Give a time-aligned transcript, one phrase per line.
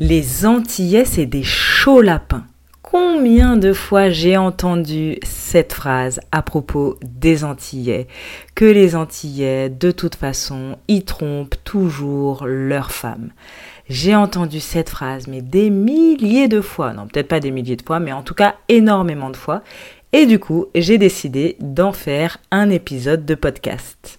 [0.00, 2.44] Les Antillais, c'est des chauds lapins.
[2.82, 8.08] Combien de fois j'ai entendu cette phrase à propos des Antillais
[8.56, 13.30] Que les Antillais, de toute façon, y trompent toujours leurs femmes.
[13.88, 16.92] J'ai entendu cette phrase, mais des milliers de fois.
[16.92, 19.62] Non, peut-être pas des milliers de fois, mais en tout cas énormément de fois.
[20.12, 24.18] Et du coup, j'ai décidé d'en faire un épisode de podcast.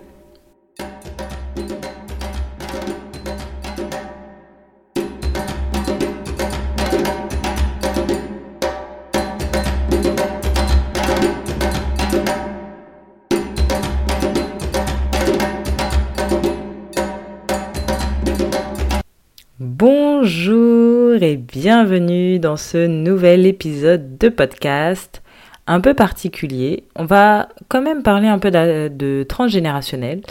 [19.63, 25.21] Bonjour et bienvenue dans ce nouvel épisode de podcast
[25.67, 26.85] un peu particulier.
[26.95, 30.21] On va quand même parler un peu de, transgénérationnel,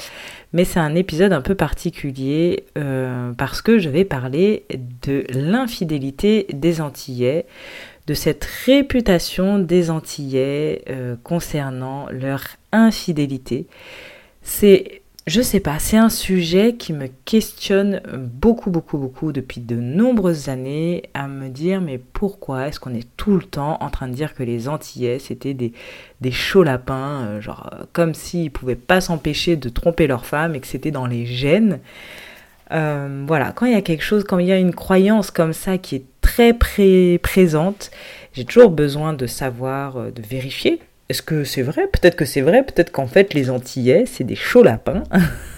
[0.52, 4.64] mais c'est un épisode un peu particulier euh, parce que je vais parler
[5.04, 7.46] de l'infidélité des Antillais,
[8.08, 13.68] de cette réputation des Antillais euh, concernant leur infidélité.
[14.42, 19.76] C'est je sais pas, c'est un sujet qui me questionne beaucoup, beaucoup, beaucoup depuis de
[19.76, 24.08] nombreuses années à me dire mais pourquoi est-ce qu'on est tout le temps en train
[24.08, 25.72] de dire que les Antillais c'était des,
[26.22, 30.54] des chauds lapins, euh, genre euh, comme s'ils pouvaient pas s'empêcher de tromper leur femme
[30.54, 31.80] et que c'était dans les gènes?
[32.72, 35.52] Euh, voilà, quand il y a quelque chose, quand il y a une croyance comme
[35.52, 36.54] ça qui est très
[37.18, 37.90] présente,
[38.32, 40.80] j'ai toujours besoin de savoir, de vérifier
[41.10, 41.88] est-ce que c'est vrai?
[41.88, 45.02] Peut-être que c'est vrai, peut-être qu'en fait les Antillais, c'est des chauds lapins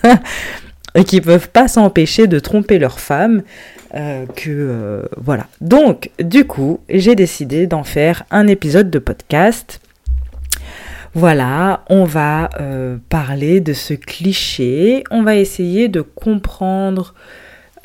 [0.94, 3.42] et qui peuvent pas s'empêcher de tromper leur femme.
[3.94, 5.46] Euh, que euh, voilà.
[5.60, 9.82] Donc, du coup, j'ai décidé d'en faire un épisode de podcast.
[11.12, 15.04] Voilà, on va euh, parler de ce cliché.
[15.10, 17.12] On va essayer de comprendre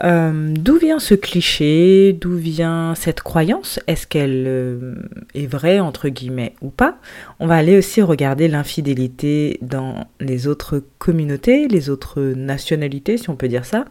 [0.03, 2.13] euh, d'où vient ce cliché?
[2.13, 3.79] D'où vient cette croyance?
[3.87, 4.95] Est-ce qu'elle euh,
[5.33, 6.97] est vraie, entre guillemets, ou pas?
[7.39, 13.35] On va aller aussi regarder l'infidélité dans les autres communautés, les autres nationalités, si on
[13.35, 13.85] peut dire ça.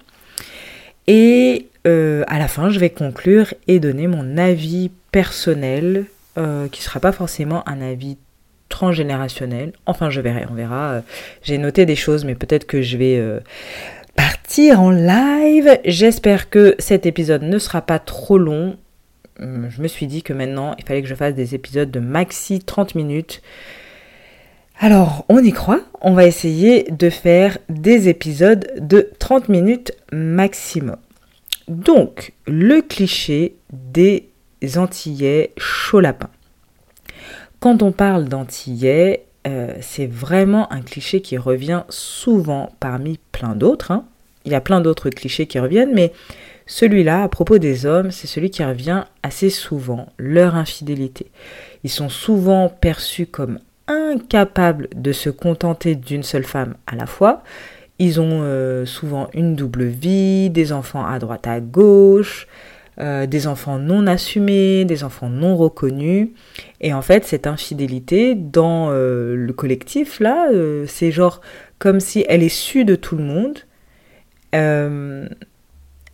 [1.08, 6.06] Et euh, à la fin, je vais conclure et donner mon avis personnel,
[6.36, 6.42] qui
[6.80, 8.18] ne sera pas forcément un avis
[8.68, 9.72] transgénérationnel.
[9.86, 11.00] Enfin, je verrai, on verra.
[11.42, 13.40] J'ai noté des choses, mais peut-être que je vais
[14.16, 15.78] partir en live.
[15.84, 18.76] J'espère que cet épisode ne sera pas trop long.
[19.40, 22.00] Hum, je me suis dit que maintenant, il fallait que je fasse des épisodes de
[22.00, 23.42] maxi 30 minutes.
[24.78, 25.80] Alors, on y croit.
[26.00, 30.96] On va essayer de faire des épisodes de 30 minutes maximum.
[31.68, 34.28] Donc, le cliché des
[34.76, 36.30] Antillais chaud lapin.
[37.60, 43.90] Quand on parle d'Antillais, euh, c'est vraiment un cliché qui revient souvent parmi plein d'autres.
[43.90, 44.04] Hein.
[44.44, 46.12] Il y a plein d'autres clichés qui reviennent, mais
[46.66, 51.30] celui-là, à propos des hommes, c'est celui qui revient assez souvent, leur infidélité.
[51.84, 57.44] Ils sont souvent perçus comme incapables de se contenter d'une seule femme à la fois.
[57.98, 62.48] Ils ont euh, souvent une double vie, des enfants à droite à gauche,
[62.98, 66.30] euh, des enfants non assumés, des enfants non reconnus.
[66.80, 71.42] Et en fait, cette infidélité dans euh, le collectif, là, euh, c'est genre
[71.78, 73.58] comme si elle est sue de tout le monde,
[74.52, 75.28] elle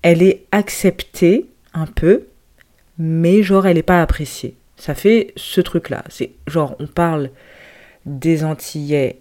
[0.03, 2.25] est acceptée un peu,
[2.99, 4.57] mais genre elle n'est pas appréciée.
[4.77, 6.03] Ça fait ce truc-là.
[6.09, 7.31] C'est genre on parle
[8.05, 9.21] des Antillais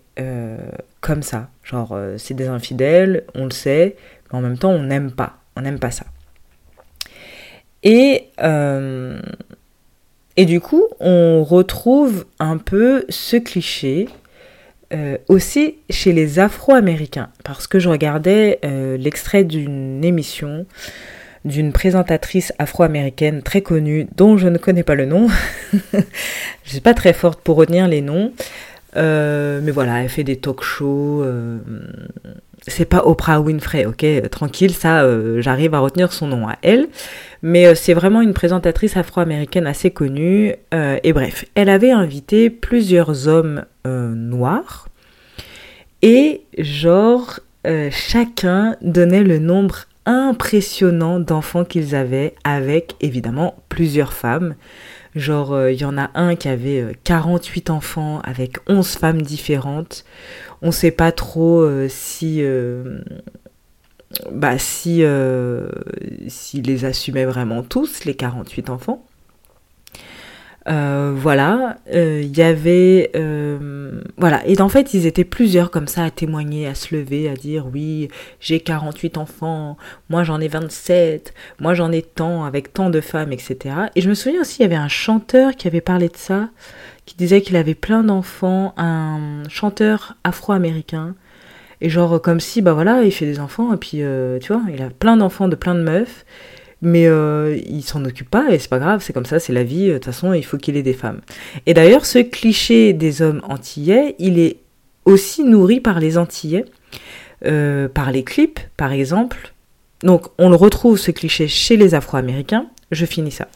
[1.01, 1.51] comme ça.
[1.63, 3.95] Genre c'est des infidèles, on le sait,
[4.31, 5.37] mais en même temps on n'aime pas.
[5.55, 6.05] On n'aime pas ça.
[7.83, 9.19] Et, euh,
[10.37, 14.07] et du coup, on retrouve un peu ce cliché
[14.93, 20.65] euh, aussi chez les Afro-Américains, parce que je regardais euh, l'extrait d'une émission
[21.43, 25.27] d'une présentatrice afro-américaine très connue dont je ne connais pas le nom.
[25.73, 26.03] je ne
[26.65, 28.31] suis pas très forte pour retenir les noms.
[28.95, 31.25] mais voilà, elle fait des talk shows.
[32.67, 35.03] c'est pas Oprah Winfrey, ok Tranquille, ça,
[35.39, 36.89] j'arrive à retenir son nom à elle.
[37.41, 40.55] Mais euh, c'est vraiment une présentatrice afro-américaine assez connue.
[40.73, 44.87] Euh, et bref, elle avait invité plusieurs hommes euh, noirs.
[46.01, 54.55] Et genre, euh, chacun donnait le nombre impressionnant d'enfants qu'ils avaient avec évidemment plusieurs femmes.
[55.13, 60.05] Genre, il y en a un qui avait 48 enfants avec 11 femmes différentes.
[60.61, 62.41] On ne sait pas trop si
[64.31, 65.69] bah, si, euh,
[66.27, 69.05] s'il les assumait vraiment tous, les 48 enfants.
[70.69, 73.09] Euh, voilà, euh, il y avait...
[74.17, 77.33] voilà, et en fait, ils étaient plusieurs comme ça à témoigner, à se lever, à
[77.33, 78.09] dire oui,
[78.39, 79.77] j'ai 48 enfants,
[80.09, 83.75] moi j'en ai 27, moi j'en ai tant, avec tant de femmes, etc.
[83.95, 86.49] Et je me souviens aussi, il y avait un chanteur qui avait parlé de ça,
[87.07, 91.15] qui disait qu'il avait plein d'enfants, un chanteur afro-américain,
[91.81, 94.61] et genre, comme si, bah voilà, il fait des enfants, et puis, euh, tu vois,
[94.71, 96.25] il a plein d'enfants de plein de meufs,
[96.83, 99.63] mais euh, il s'en occupe pas, et c'est pas grave, c'est comme ça, c'est la
[99.63, 101.21] vie, de toute façon, il faut qu'il ait des femmes.
[101.65, 104.57] Et d'ailleurs, ce cliché des hommes antillais, il est
[105.05, 106.65] aussi nourri par les antillais,
[107.45, 109.53] euh, par les clips, par exemple.
[110.03, 112.67] Donc, on le retrouve, ce cliché, chez les Afro-Américains.
[112.91, 113.47] Je finis ça.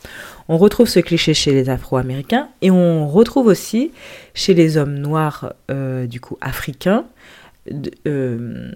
[0.48, 3.92] On retrouve ce cliché chez les Afro-Américains, et on retrouve aussi
[4.34, 7.06] chez les hommes noirs, du coup, africains,
[8.06, 8.72] euh,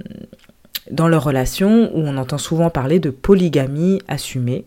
[0.90, 4.66] dans leur relation où on entend souvent parler de polygamie assumée.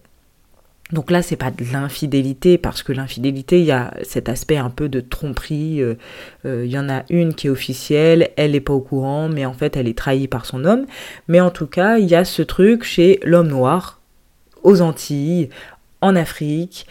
[0.92, 4.68] Donc là, c'est pas de l'infidélité, parce que l'infidélité, il y a cet aspect un
[4.68, 5.80] peu de tromperie.
[5.80, 5.94] Euh,
[6.44, 9.46] euh, il y en a une qui est officielle, elle n'est pas au courant, mais
[9.46, 10.84] en fait, elle est trahie par son homme.
[11.28, 14.00] Mais en tout cas, il y a ce truc chez l'homme noir,
[14.62, 15.48] aux Antilles,
[16.02, 16.86] en Afrique,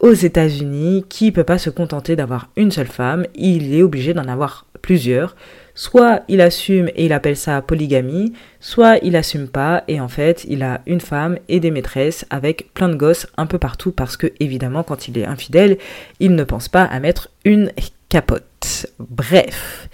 [0.00, 4.26] aux États-Unis, qui peut pas se contenter d'avoir une seule femme, il est obligé d'en
[4.26, 5.36] avoir plusieurs.
[5.74, 10.44] Soit il assume et il appelle ça polygamie, soit il assume pas et en fait
[10.48, 14.16] il a une femme et des maîtresses avec plein de gosses un peu partout parce
[14.16, 15.78] que évidemment quand il est infidèle,
[16.20, 17.72] il ne pense pas à mettre une
[18.08, 18.86] capote.
[18.98, 19.88] Bref.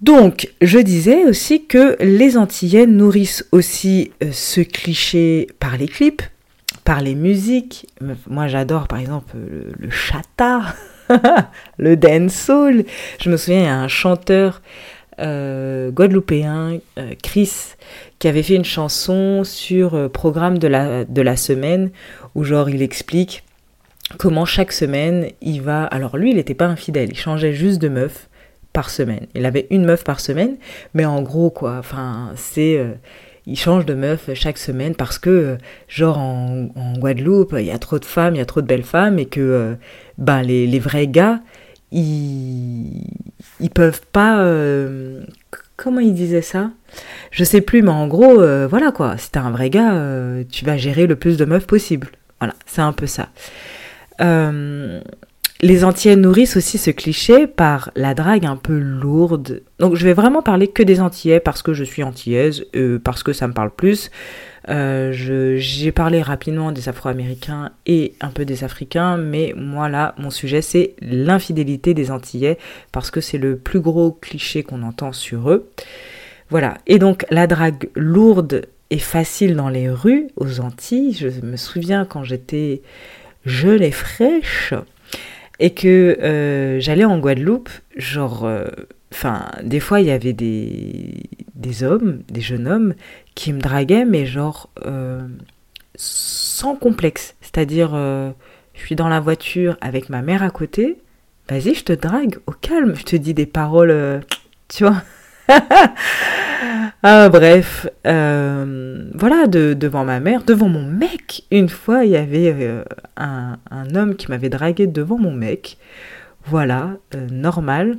[0.00, 6.22] Donc, je disais aussi que les Antillais nourrissent aussi euh, ce cliché par les clips,
[6.84, 7.86] par les musiques.
[8.28, 10.74] Moi, j'adore par exemple le, le chata.
[11.78, 12.84] le dancehall.
[13.20, 14.62] Je me souviens, il y a un chanteur
[15.18, 17.74] euh, guadeloupéen, euh, Chris,
[18.18, 21.90] qui avait fait une chanson sur euh, programme de la, de la semaine,
[22.34, 23.42] où genre il explique
[24.18, 25.84] comment chaque semaine il va...
[25.84, 28.28] Alors lui, il n'était pas infidèle, il changeait juste de meuf
[28.74, 29.26] par semaine.
[29.34, 30.56] Il avait une meuf par semaine,
[30.92, 32.78] mais en gros, quoi, enfin, c'est
[33.46, 35.56] il change de meuf chaque semaine parce que,
[35.88, 38.82] genre, en, Guadeloupe, il y a trop de femmes, il y a trop de belles
[38.82, 39.74] femmes et que, euh,
[40.18, 41.40] ben, les, vrais gars,
[41.92, 43.04] ils,
[43.60, 44.40] ils peuvent pas.
[44.40, 45.22] Euh,
[45.76, 46.70] comment il disait ça?
[47.30, 49.94] Je sais plus, mais en gros, euh, voilà quoi, si t'es un vrai gars,
[50.50, 52.08] tu vas gérer le plus de meufs possible.
[52.40, 53.28] Voilà, c'est un peu ça.
[55.62, 59.62] Les Antillais nourrissent aussi ce cliché par la drague un peu lourde.
[59.78, 63.22] Donc je vais vraiment parler que des Antillais parce que je suis antillaise, euh, parce
[63.22, 64.10] que ça me parle plus.
[64.68, 70.30] Euh, j'ai parlé rapidement des Afro-Américains et un peu des Africains, mais moi là, mon
[70.30, 72.58] sujet c'est l'infidélité des Antillais
[72.92, 75.70] parce que c'est le plus gros cliché qu'on entend sur eux.
[76.50, 76.76] Voilà.
[76.86, 81.14] Et donc la drague lourde et facile dans les rues aux Antilles.
[81.14, 82.82] Je me souviens quand j'étais
[83.46, 84.74] jeune et fraîche,
[85.58, 88.66] et que euh, j'allais en Guadeloupe, genre, euh,
[89.12, 91.24] enfin, des fois il y avait des,
[91.54, 92.94] des hommes, des jeunes hommes,
[93.34, 95.26] qui me draguaient, mais genre, euh,
[95.94, 97.34] sans complexe.
[97.40, 100.98] C'est-à-dire, je suis dans la voiture avec ma mère à côté,
[101.48, 104.20] vas-y, je te drague, au calme, je te dis des paroles,
[104.68, 105.02] tu vois.
[107.02, 111.44] ah, bref, euh, voilà, de, devant ma mère, devant mon mec.
[111.50, 112.84] Une fois, il y avait euh,
[113.16, 113.58] un,
[113.94, 115.78] homme qui m'avait dragué devant mon mec.
[116.44, 117.96] Voilà, euh, normal.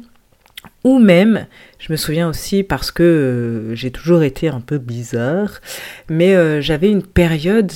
[0.83, 1.45] Ou même,
[1.79, 5.61] je me souviens aussi parce que j'ai toujours été un peu bizarre,
[6.09, 7.71] mais j'avais une période,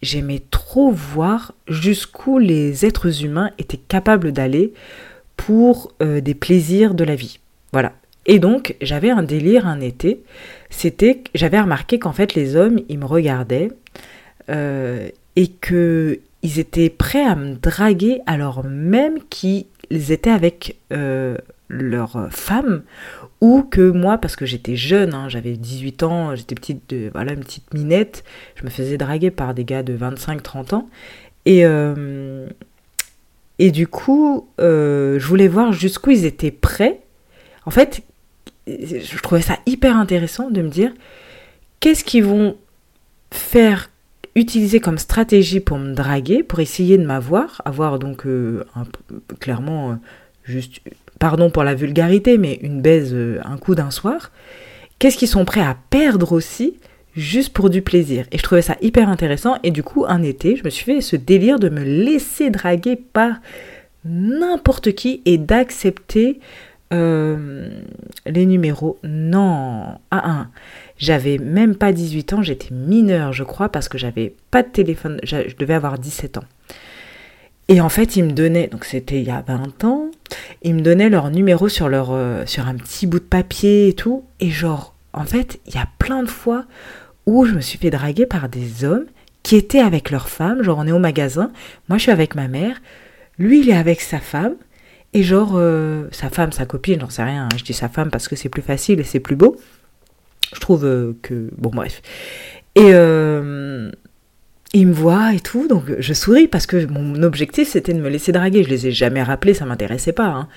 [0.00, 4.72] j'aimais trop voir jusqu'où les êtres humains étaient capables d'aller
[5.36, 7.40] pour des plaisirs de la vie.
[7.72, 7.92] Voilà,
[8.26, 10.22] et donc, j'avais un délire un été.
[10.70, 13.70] C'était, j'avais remarqué qu'en fait, les hommes, ils me regardaient
[14.48, 21.36] euh, et que ils étaient prêts à me draguer alors même qu'ils étaient avec euh,
[21.68, 22.82] leur femme
[23.40, 27.40] ou que moi, parce que j'étais jeune, hein, j'avais 18 ans, j'étais petite, voilà, une
[27.40, 28.24] petite minette,
[28.56, 30.88] je me faisais draguer par des gars de 25-30 ans.
[31.44, 32.46] Et, euh,
[33.58, 37.00] et du coup, je voulais voir jusqu'où ils étaient prêts.
[37.66, 38.02] En fait,
[38.66, 40.92] je trouvais ça hyper intéressant de me dire
[41.80, 42.56] qu'est-ce qu'ils vont
[43.30, 43.90] faire
[44.34, 48.64] utiliser comme stratégie pour me draguer, pour essayer de m'avoir, avoir donc euh,
[49.40, 49.94] clairement euh,
[50.44, 50.80] juste
[51.18, 53.14] pardon pour la vulgarité, mais une baise
[53.44, 54.32] un coup d'un soir,
[54.98, 56.74] qu'est-ce qu'ils sont prêts à perdre aussi
[57.14, 58.26] juste pour du plaisir.
[58.32, 59.58] Et je trouvais ça hyper intéressant.
[59.62, 62.96] Et du coup, un été, je me suis fait ce délire de me laisser draguer
[62.96, 63.34] par
[64.04, 66.40] n'importe qui et d'accepter
[66.92, 67.68] euh,
[68.26, 68.98] les numéros.
[69.02, 70.50] Non, à un.
[70.98, 75.18] J'avais même pas 18 ans, j'étais mineure, je crois, parce que j'avais pas de téléphone,
[75.24, 76.44] je devais avoir 17 ans.
[77.68, 80.10] Et en fait, ils me donnaient, donc c'était il y a 20 ans,
[80.62, 83.94] ils me donnaient leur numéro sur, leur, euh, sur un petit bout de papier et
[83.94, 84.24] tout.
[84.40, 86.66] Et genre, en fait, il y a plein de fois
[87.26, 89.06] où je me suis fait draguer par des hommes
[89.42, 90.62] qui étaient avec leur femme.
[90.62, 91.50] Genre, on est au magasin,
[91.88, 92.80] moi je suis avec ma mère,
[93.38, 94.54] lui il est avec sa femme,
[95.14, 97.56] et genre, euh, sa femme, sa copine, j'en sais rien, hein.
[97.56, 99.56] je dis sa femme parce que c'est plus facile et c'est plus beau.
[100.54, 101.50] Je trouve euh, que.
[101.58, 102.00] Bon, bref.
[102.74, 103.90] Et euh,
[104.72, 108.08] il me voit et tout, donc je souris parce que mon objectif c'était de me
[108.08, 108.64] laisser draguer.
[108.64, 110.28] Je les ai jamais rappelés, ça m'intéressait pas.
[110.28, 110.48] Hein.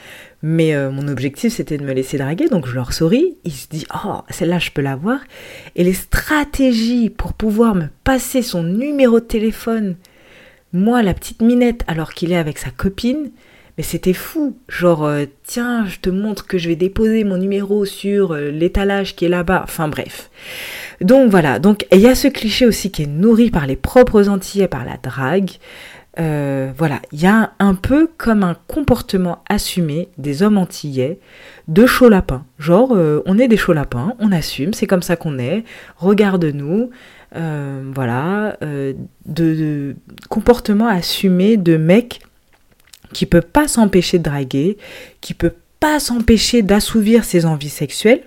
[0.42, 3.36] Mais mon objectif c'était de me laisser draguer, donc je leur souris.
[3.44, 5.20] Il se dit Oh, celle-là je peux la voir.
[5.76, 9.98] Et les stratégies pour pouvoir me passer son numéro de téléphone,
[10.72, 13.32] moi la petite minette, alors qu'il est avec sa copine,
[13.78, 14.58] mais c'était fou.
[14.70, 19.16] Genre, euh, tiens, je te montre que je vais déposer mon numéro sur euh, l'étalage
[19.16, 19.62] qui est là-bas.
[19.64, 20.30] Enfin bref.
[21.02, 24.30] Donc voilà, donc il y a ce cliché aussi qui est nourri par les propres
[24.30, 25.52] Antillais, par la drague.
[26.18, 31.20] Euh, voilà, il y a un peu comme un comportement assumé des hommes antillais
[31.68, 32.46] de chaud lapin.
[32.58, 35.66] Genre, on est des chauds lapins, on assume, c'est comme ça qu'on est,
[35.98, 36.92] regarde-nous.
[37.34, 38.58] Voilà,
[39.26, 39.96] de,
[40.30, 42.22] comportement assumé de mec
[43.16, 44.78] qui peut pas s'empêcher de draguer,
[45.22, 48.24] qui peut pas s'empêcher d'assouvir ses envies sexuelles,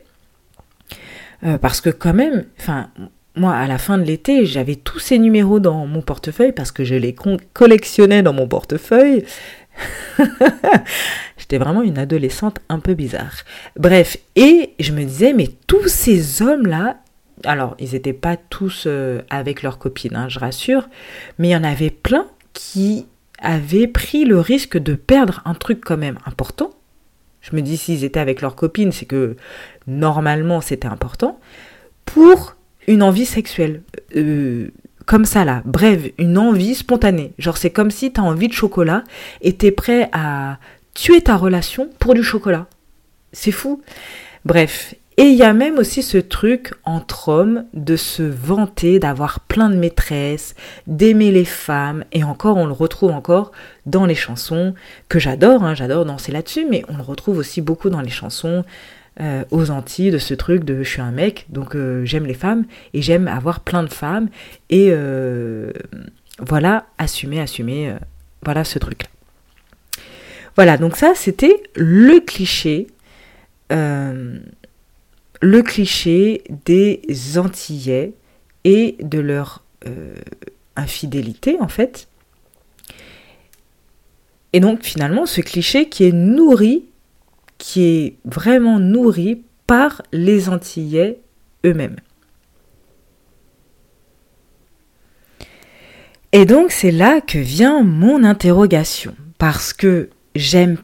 [1.45, 2.89] euh, parce que quand même, enfin,
[3.37, 6.85] moi, à la fin de l'été, j'avais tous ces numéros dans mon portefeuille parce que
[6.85, 7.15] je les
[7.53, 9.27] collectionnais dans mon portefeuille.
[11.37, 13.37] J'étais vraiment une adolescente un peu bizarre.
[13.77, 16.97] Bref, et je me disais, mais tous ces hommes-là,
[17.45, 20.89] alors, ils n'étaient pas tous euh, avec leurs copines, hein, je rassure,
[21.39, 23.07] mais il y en avait plein qui
[23.39, 26.73] avaient pris le risque de perdre un truc quand même important.
[27.41, 29.37] Je me dis, s'ils étaient avec leurs copines, c'est que
[29.87, 31.39] normalement c'était important,
[32.05, 33.83] pour une envie sexuelle.
[34.17, 34.69] Euh,
[35.07, 37.33] comme ça là, bref, une envie spontanée.
[37.39, 39.05] Genre c'est comme si tu as envie de chocolat
[39.41, 40.59] et t'es prêt à
[40.95, 42.67] tuer ta relation pour du chocolat.
[43.33, 43.83] C'est fou.
[44.45, 49.41] Bref, et il y a même aussi ce truc entre hommes de se vanter d'avoir
[49.41, 50.55] plein de maîtresses,
[50.87, 53.51] d'aimer les femmes, et encore on le retrouve encore
[53.85, 54.75] dans les chansons
[55.09, 58.65] que j'adore, hein, j'adore danser là-dessus, mais on le retrouve aussi beaucoup dans les chansons
[59.21, 62.35] euh, aux Antilles de ce truc de je suis un mec, donc euh, j'aime les
[62.35, 64.29] femmes et j'aime avoir plein de femmes
[64.71, 65.73] et euh,
[66.39, 67.93] voilà, assumer, assumer,
[68.45, 69.09] voilà ce truc-là.
[70.55, 72.87] Voilà, donc ça c'était le cliché,
[75.41, 77.01] le cliché des
[77.37, 78.15] Antillais
[78.65, 79.65] et de leur
[80.77, 82.09] infidélité en fait.
[84.53, 86.85] Et donc finalement ce cliché qui est nourri
[87.59, 91.21] qui est vraiment nourri par les Antillais
[91.67, 91.97] eux-mêmes.
[96.33, 100.79] Et donc c'est là que vient mon interrogation, parce que j'aime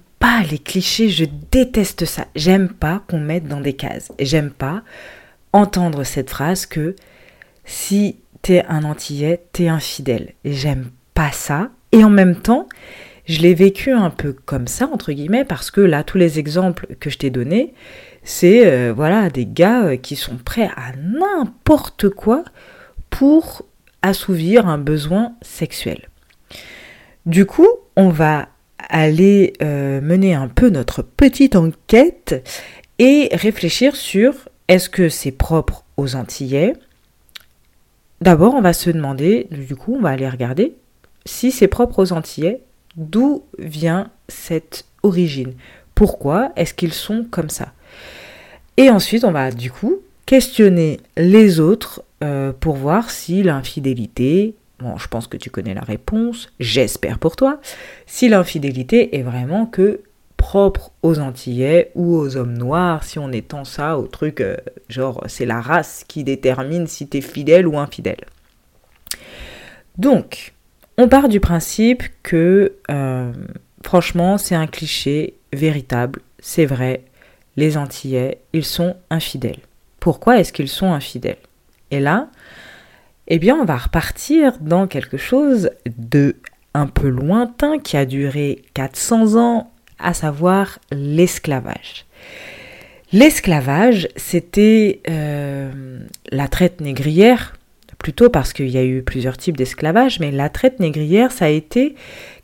[0.51, 2.27] les clichés, je déteste ça.
[2.35, 4.13] J'aime pas qu'on mette dans des cases.
[4.19, 4.83] J'aime pas
[5.53, 6.97] entendre cette phrase que
[7.65, 10.33] si t'es un Antillais, t'es infidèle.
[10.45, 11.71] J'aime pas ça.
[11.93, 12.69] Et en même temps,
[13.27, 16.87] je l'ai vécu un peu comme ça, entre guillemets, parce que là, tous les exemples
[17.01, 17.73] que je t'ai donnés,
[18.23, 22.45] c'est euh, voilà des gars euh, qui sont prêts à n'importe quoi
[23.11, 23.63] pour
[24.03, 26.09] assouvir un besoin sexuel.
[27.27, 32.47] Du coup, on va aller euh, mener un peu notre petite enquête
[32.99, 34.35] et réfléchir sur
[34.69, 36.75] est-ce que c'est propre aux Antillais.
[38.21, 40.75] D'abord, on va se demander, du coup, on va aller regarder
[41.27, 42.61] si c'est propre aux Antillais
[42.97, 45.55] D'où vient cette origine.
[45.97, 47.73] Pourquoi est-ce qu'ils sont comme ça?
[48.77, 54.97] Et ensuite, on va du coup questionner les autres euh, pour voir si l'infidélité, bon,
[54.97, 57.61] je pense que tu connais la réponse, j'espère pour toi,
[58.07, 60.01] si l'infidélité est vraiment que
[60.37, 64.57] propre aux Antillais ou aux hommes noirs, si on étend ça au truc euh,
[64.89, 68.25] genre c'est la race qui détermine si t'es fidèle ou infidèle.
[69.97, 70.55] Donc,
[70.99, 73.33] on part du principe que, euh,
[73.85, 77.05] franchement, c'est un cliché véritable, c'est vrai,
[77.57, 79.61] les Antillais, ils sont infidèles.
[80.01, 81.39] Pourquoi est-ce qu'ils sont infidèles?
[81.91, 82.29] Et là,
[83.29, 86.37] eh bien, on va repartir dans quelque chose de
[86.75, 92.05] un peu lointain qui a duré 400 ans à savoir l'esclavage.
[93.13, 96.01] L'esclavage, c'était euh,
[96.31, 97.57] la traite négrière,
[97.99, 101.49] plutôt parce qu'il y a eu plusieurs types d'esclavage, mais la traite négrière, ça a
[101.49, 101.95] été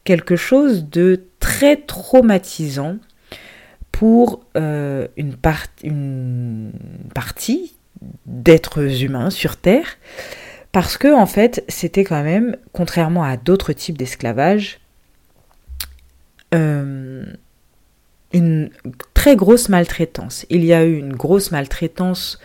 [0.05, 2.99] quelque chose de très traumatisant
[3.91, 5.35] pour euh, une,
[5.83, 6.73] une
[7.15, 7.75] partie
[8.27, 9.99] d'êtres humains sur Terre,
[10.73, 14.81] parce que en fait, c'était quand même, contrairement à d'autres types d'esclavage,
[16.55, 17.25] euh,
[18.33, 18.71] une
[19.15, 20.47] très grosse maltraitance.
[20.51, 22.39] Il y a eu une grosse maltraitance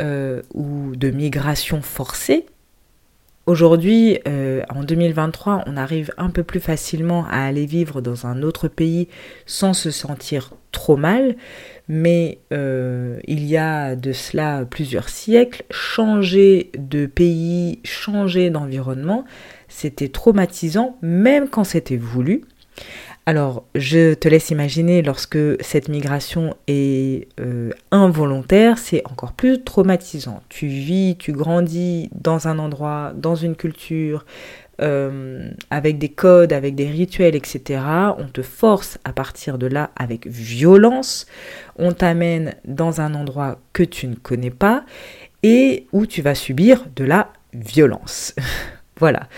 [0.00, 2.46] euh, ou de migration forcée.
[3.46, 8.42] Aujourd'hui, euh, en 2023, on arrive un peu plus facilement à aller vivre dans un
[8.42, 9.06] autre pays
[9.46, 11.36] sans se sentir trop mal,
[11.86, 19.24] mais euh, il y a de cela plusieurs siècles, changer de pays, changer d'environnement,
[19.68, 22.42] c'était traumatisant, même quand c'était voulu.
[23.28, 30.44] Alors, je te laisse imaginer lorsque cette migration est euh, involontaire, c'est encore plus traumatisant.
[30.48, 34.24] Tu vis, tu grandis dans un endroit, dans une culture,
[34.80, 37.80] euh, avec des codes, avec des rituels, etc.
[38.16, 41.26] On te force à partir de là avec violence.
[41.74, 44.84] On t'amène dans un endroit que tu ne connais pas
[45.42, 48.36] et où tu vas subir de la violence.
[49.00, 49.28] voilà.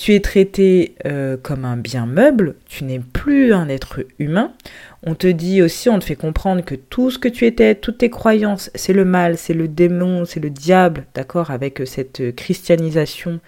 [0.00, 4.54] Tu es traité euh, comme un bien meuble, tu n'es plus un être humain.
[5.02, 7.98] On te dit aussi, on te fait comprendre que tout ce que tu étais, toutes
[7.98, 13.40] tes croyances, c'est le mal, c'est le démon, c'est le diable, d'accord, avec cette christianisation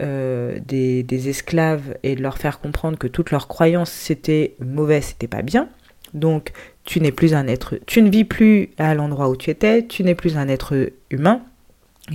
[0.00, 5.26] euh, des, esclaves et de leur faire comprendre que toutes leurs croyances c'était mauvais, c'était
[5.26, 5.68] pas bien.
[6.14, 6.52] Donc
[6.84, 10.04] tu n'es plus un être, tu ne vis plus à l'endroit où tu étais, tu
[10.04, 11.42] n'es plus un être humain.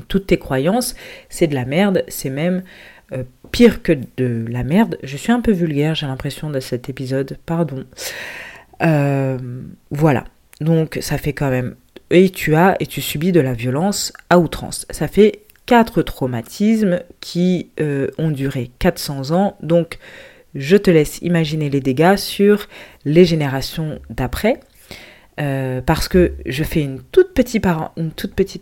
[0.07, 0.95] Toutes tes croyances,
[1.27, 2.63] c'est de la merde, c'est même
[3.13, 4.97] euh, pire que de la merde.
[5.03, 7.85] Je suis un peu vulgaire, j'ai l'impression, de cet épisode, pardon.
[8.81, 9.37] Euh,
[9.91, 10.25] voilà.
[10.61, 11.75] Donc ça fait quand même...
[12.09, 14.85] Et tu as et tu subis de la violence à outrance.
[14.89, 19.57] Ça fait quatre traumatismes qui euh, ont duré 400 ans.
[19.61, 19.97] Donc
[20.55, 22.67] je te laisse imaginer les dégâts sur
[23.03, 24.59] les générations d'après.
[25.35, 27.61] parce que je fais une toute petite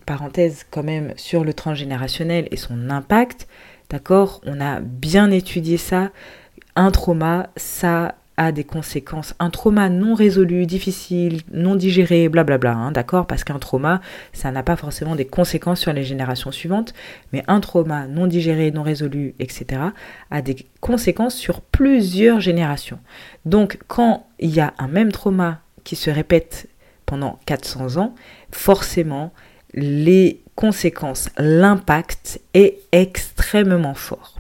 [0.04, 3.48] parenthèse quand même sur le transgénérationnel et son impact.
[3.89, 4.41] D'accord?
[4.45, 6.12] On a bien étudié ça.
[6.76, 9.34] Un trauma, ça a des conséquences.
[9.39, 13.28] Un trauma non résolu, difficile, non digéré, blablabla, hein, d'accord?
[13.28, 14.02] Parce qu'un trauma,
[14.34, 16.93] ça n'a pas forcément des conséquences sur les générations suivantes,
[17.32, 19.82] mais un trauma non digéré, non résolu, etc.,
[20.32, 23.00] a des conséquences sur plusieurs générations.
[23.45, 26.67] Donc, quand il y a un même trauma qui se répète
[27.06, 28.15] pendant 400 ans,
[28.52, 29.32] forcément,
[29.74, 34.36] les conséquences, l'impact est extrêmement fort.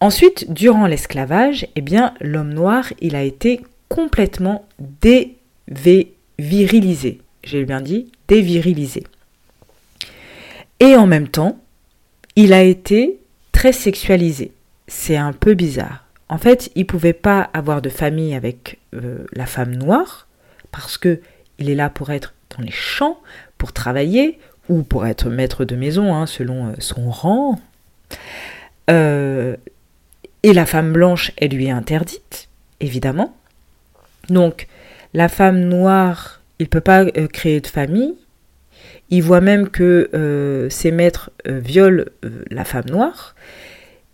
[0.00, 7.20] Ensuite, durant l'esclavage, eh bien, l'homme noir, il a été complètement dévirilisé.
[7.42, 9.04] J'ai bien dit dévirilisé.
[10.80, 11.58] Et en même temps,
[12.36, 13.18] il a été
[13.50, 14.52] très sexualisé.
[14.86, 16.04] C'est un peu bizarre.
[16.28, 20.28] En fait, il pouvait pas avoir de famille avec euh, la femme noire
[20.70, 21.20] parce que
[21.58, 23.18] il est là pour être dans les champs,
[23.56, 27.60] pour travailler, ou pour être maître de maison, hein, selon euh, son rang.
[28.90, 29.56] Euh,
[30.42, 32.48] et la femme blanche, elle lui est interdite,
[32.80, 33.34] évidemment.
[34.28, 34.68] Donc,
[35.14, 38.14] la femme noire, il ne peut pas euh, créer de famille.
[39.10, 42.04] Il voit même que ses maîtres violent
[42.50, 43.34] la femme noire.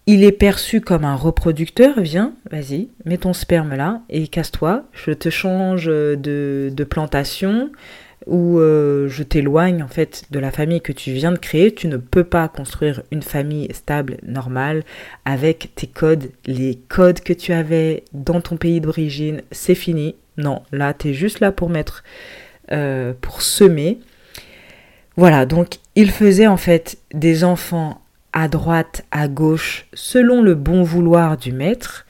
[0.06, 2.00] Il est perçu comme un reproducteur.
[2.00, 4.84] Viens, vas-y, mets ton sperme là et casse-toi.
[4.92, 6.16] Je te change de,
[6.72, 7.72] de plantation
[8.26, 11.74] où euh, je t'éloigne en fait de la famille que tu viens de créer.
[11.74, 14.84] Tu ne peux pas construire une famille stable, normale,
[15.24, 19.42] avec tes codes, les codes que tu avais dans ton pays d'origine.
[19.50, 20.16] C'est fini.
[20.36, 22.02] Non, là, tu es juste là pour mettre,
[22.72, 24.00] euh, pour semer.
[25.16, 28.00] Voilà, donc il faisait en fait des enfants
[28.32, 32.04] à droite, à gauche, selon le bon vouloir du maître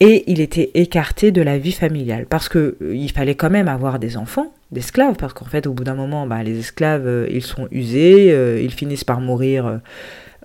[0.00, 3.98] et il était écarté de la vie familiale parce que euh, fallait quand même avoir
[3.98, 7.42] des enfants d'esclaves parce qu'en fait au bout d'un moment bah, les esclaves euh, ils
[7.42, 9.80] sont usés euh, ils finissent par mourir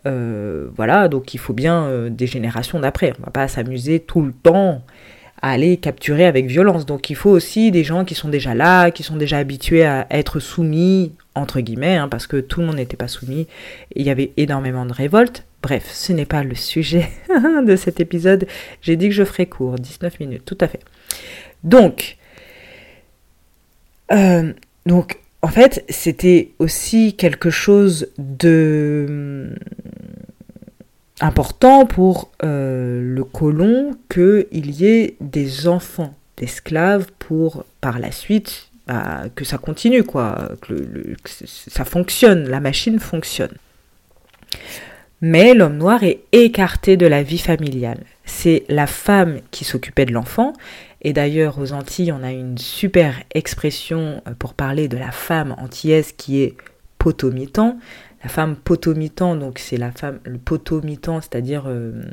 [0.06, 4.82] voilà donc il faut bien des générations d'après on va pas s'amuser tout le temps
[5.42, 8.90] à aller capturer avec violence donc il faut aussi des gens qui sont déjà là
[8.90, 12.78] qui sont déjà habitués à être soumis entre guillemets hein, parce que tout le monde
[12.78, 13.46] n'était pas soumis
[13.96, 17.10] il y avait énormément de révoltes Bref, ce n'est pas le sujet
[17.66, 18.48] de cet épisode.
[18.82, 20.80] J'ai dit que je ferais court, 19 minutes, tout à fait.
[21.64, 22.18] Donc,
[24.12, 24.54] euh,
[24.86, 29.56] donc en fait, c'était aussi quelque chose de hum,
[31.22, 38.70] important pour euh, le colon qu'il y ait des enfants, d'esclaves pour par la suite
[38.88, 40.74] bah, que ça continue, quoi, que,
[41.46, 43.54] ça fonctionne, la machine fonctionne.
[45.22, 48.00] Mais l'homme noir est écarté de la vie familiale.
[48.26, 50.54] C'est la femme qui s'occupait de l'enfant.
[51.02, 55.56] Et d'ailleurs, aux Antilles, on a une super expression euh, pour parler de la femme
[55.58, 56.56] antillaise qui est
[56.98, 57.78] potomitan.
[58.24, 62.04] La femme potomitan, donc c'est la femme, le potomitan, c'est-à-dire euh,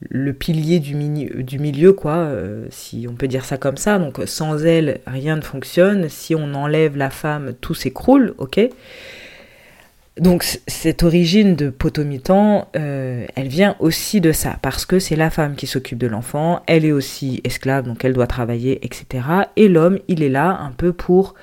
[0.00, 3.98] le pilier du, milieu, quoi, euh, si on peut dire ça comme ça.
[3.98, 6.08] Donc sans elle, rien ne fonctionne.
[6.10, 8.60] Si on enlève la femme, tout s'écroule, ok?
[10.18, 15.30] Donc cette origine de potomitan, euh, elle vient aussi de ça, parce que c'est la
[15.30, 19.24] femme qui s'occupe de l'enfant, elle est aussi esclave, donc elle doit travailler, etc.
[19.56, 21.34] Et l'homme, il est là un peu pour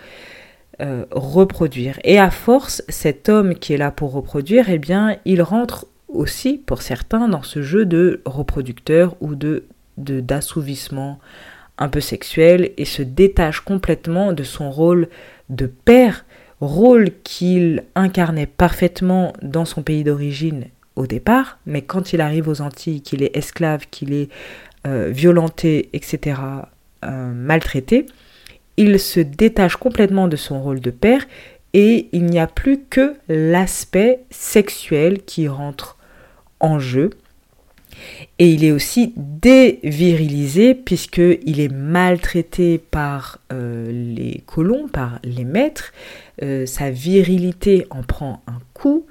[0.81, 1.99] euh, reproduire.
[2.03, 6.57] Et à force, cet homme qui est là pour reproduire, eh bien, il rentre aussi,
[6.57, 9.65] pour certains, dans ce jeu de reproducteur ou de
[9.97, 11.19] d'assouvissement
[11.77, 15.07] un peu sexuel et se détache complètement de son rôle
[15.49, 16.24] de père,
[16.61, 20.65] rôle qu'il incarnait parfaitement dans son pays d'origine
[20.95, 24.29] au départ, mais quand il arrive aux Antilles, qu'il est esclave, qu'il est
[24.87, 26.39] euh, violenté, etc.,
[27.03, 28.05] euh, maltraité,
[28.77, 31.25] il se détache complètement de son rôle de père
[31.73, 35.97] et il n'y a plus que l'aspect sexuel qui rentre
[36.59, 37.09] en jeu.
[38.39, 45.93] Et il est aussi dévirilisé puisqu'il est maltraité par euh, les colons, par les maîtres.
[46.43, 49.05] Euh, sa virilité en prend un coup.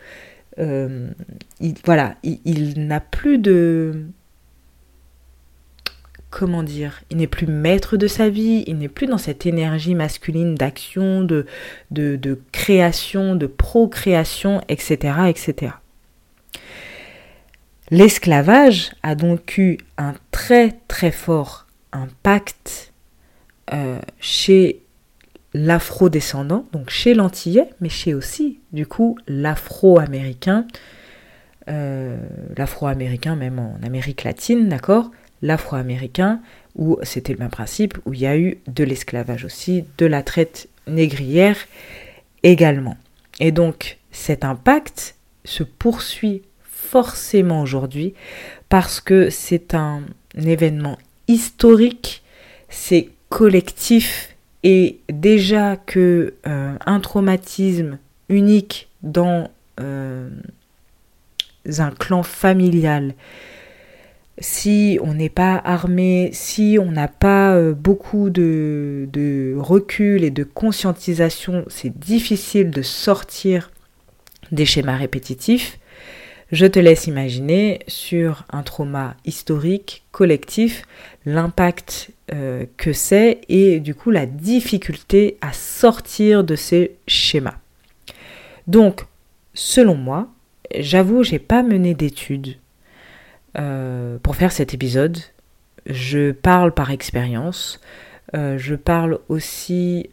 [0.58, 1.10] Euh,
[1.84, 4.06] voilà, il n'a plus de,
[6.34, 9.94] comment dire, il n'est plus maître de sa vie, il n'est plus dans cette énergie
[9.94, 11.46] masculine d'action, de,
[11.92, 15.14] de, création, de procréation, etc.
[15.28, 15.74] etc.
[17.90, 22.92] L'esclavage a donc eu un très très fort impact
[23.72, 24.83] euh, chez
[25.54, 30.66] l'afro-descendant, donc chez l'antillais, mais chez aussi, du coup, l'afro-américain,
[31.68, 32.16] euh,
[32.56, 35.10] l'afro-américain même en Amérique latine, d'accord?
[35.42, 36.40] L'afro-américain,
[36.74, 40.22] où c'était le même principe, où il y a eu de l'esclavage aussi, de la
[40.22, 41.56] traite négrière
[42.42, 42.96] également.
[43.40, 45.14] Et donc cet impact
[45.44, 48.14] se poursuit forcément aujourd'hui
[48.68, 50.02] parce que c'est un
[50.36, 52.22] événement historique,
[52.68, 54.33] c'est collectif
[54.64, 57.98] et déjà que euh, un traumatisme
[58.28, 59.50] unique dans
[59.80, 60.30] euh,
[61.78, 63.14] un clan familial
[64.38, 70.30] si on n'est pas armé, si on n'a pas euh, beaucoup de, de, recul et
[70.30, 73.70] de conscientisation, c'est difficile de sortir
[74.50, 75.78] des schémas répétitifs.
[76.52, 80.82] Je te laisse imaginer sur un trauma historique, collectif,
[81.26, 87.58] l'impact euh, que c'est et du coup la difficulté à sortir de ces schémas.
[88.66, 89.06] Donc,
[89.52, 90.28] selon moi,
[90.78, 92.56] j'avoue, j'ai pas mené d'études
[93.58, 95.18] euh, pour faire cet épisode.
[95.86, 97.80] Je parle par expérience.
[98.34, 100.08] Euh, je parle aussi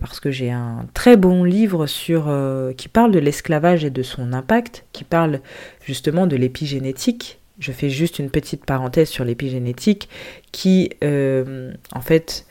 [0.00, 2.32] parce que j'ai un très bon livre sur
[2.76, 5.40] qui parle de l'esclavage et de son impact, qui parle
[5.82, 7.38] justement de l'épigénétique.
[7.58, 10.08] Je fais juste une petite parenthèse sur l'épigénétique
[10.52, 12.46] qui en fait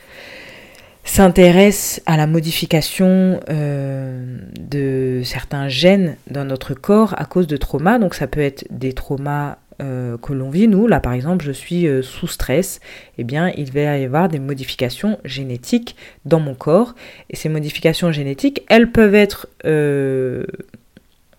[1.03, 7.99] s'intéresse à la modification de certains gènes dans notre corps à cause de traumas.
[7.99, 11.51] Donc ça peut être des traumas euh, que l'on vit, nous, là par exemple, je
[11.51, 12.79] suis euh, sous stress,
[13.17, 16.93] eh bien il va y avoir des modifications génétiques dans mon corps.
[17.29, 20.45] Et ces modifications génétiques, elles peuvent être euh,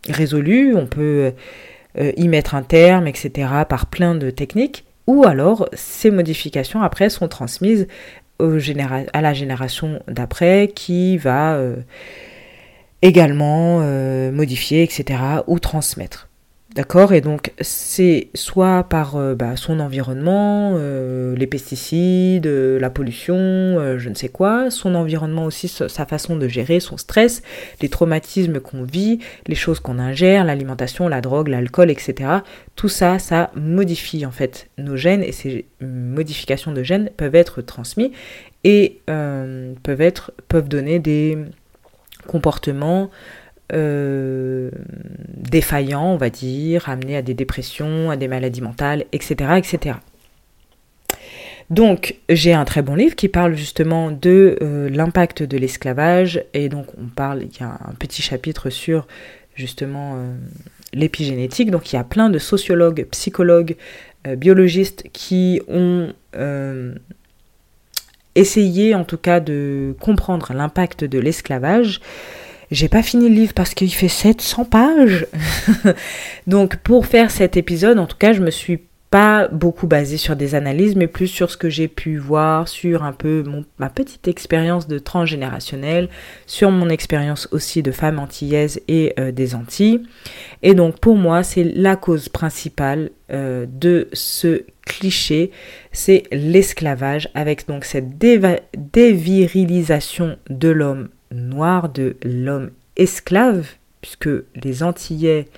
[0.08, 1.32] résolues, on peut
[1.98, 4.84] y mettre un terme, etc., par plein de techniques.
[5.06, 7.86] Ou alors, ces modifications après sont transmises
[8.40, 11.58] à la génération d'après qui va
[13.02, 13.80] également
[14.32, 16.28] modifier, etc., ou transmettre.
[16.74, 22.90] D'accord Et donc, c'est soit par euh, bah, son environnement, euh, les pesticides, euh, la
[22.90, 23.34] pollution,
[23.96, 27.42] je ne sais quoi, son environnement aussi, sa façon de gérer son stress,
[27.80, 32.30] les traumatismes qu'on vit, les choses qu'on ingère, l'alimentation, la drogue, l'alcool, etc.
[32.74, 37.62] Tout ça, ça modifie en fait nos gènes et ces modifications de gènes peuvent être
[37.62, 38.10] transmises
[38.64, 41.38] et peuvent, être, peuvent donner des
[42.26, 43.10] comportements
[43.72, 44.70] euh,
[45.36, 49.52] défaillants, on va dire, amenés à des dépressions, à des maladies mentales, etc.
[49.56, 49.96] etc.
[51.70, 56.68] Donc j'ai un très bon livre qui parle justement de euh, l'impact de l'esclavage et
[56.68, 59.06] donc on parle, il y a un petit chapitre sur
[59.54, 60.34] justement euh,
[60.92, 63.76] l'épigénétique, donc il y a plein de sociologues, psychologues,
[64.36, 66.14] biologistes qui ont
[68.34, 72.00] essayer en tout cas de comprendre l'impact de l'esclavage.
[72.70, 75.26] J'ai pas fini le livre parce qu'il fait 700 pages.
[76.46, 78.80] Donc pour faire cet épisode, en tout cas, je me suis
[79.14, 83.04] pas beaucoup basée sur des analyses, mais plus sur ce que j'ai pu voir, sur
[83.04, 83.44] un peu
[83.78, 86.08] ma petite expérience de transgénérationnel,
[86.46, 90.02] sur mon expérience aussi de femme antillaise et euh, des Antilles.
[90.64, 95.52] Et donc pour moi, c'est la cause principale euh, de ce cliché,
[95.92, 103.68] c'est l'esclavage, avec donc cette dévirilisation de l'homme noir, de l'homme esclave,
[104.00, 105.48] puisque les Antillais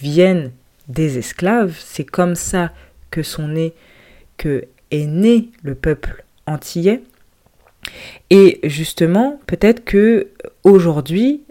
[0.00, 0.52] viennent
[0.88, 2.72] des esclaves, c'est comme ça
[3.10, 3.72] que sont nés,
[4.36, 7.02] que est né le peuple antillais.
[8.30, 10.28] Et justement, peut-être que
[10.62, 11.42] aujourd'hui,